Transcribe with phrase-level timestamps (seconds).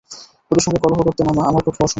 [0.51, 1.89] ওদের সঙ্গে কলহ করতে নামা আমার পক্ষে অসম্ভব।